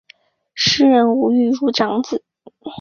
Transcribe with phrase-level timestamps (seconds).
[0.55, 2.23] 诗人吴玉如长子。